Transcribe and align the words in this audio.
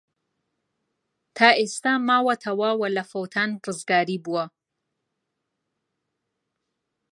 تا 1.35 1.47
ئێستە 1.59 1.93
ماوەتەوە 2.07 2.69
و 2.75 2.81
لە 2.95 3.03
فەوتان 3.11 3.49
ڕزگاری 3.65 4.17
بووە. 4.23 4.45